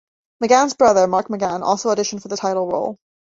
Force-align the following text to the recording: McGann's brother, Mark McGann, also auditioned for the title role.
McGann's 0.43 0.73
brother, 0.73 1.05
Mark 1.05 1.27
McGann, 1.27 1.61
also 1.61 1.89
auditioned 1.93 2.23
for 2.23 2.27
the 2.27 2.35
title 2.35 2.67
role. 2.67 2.97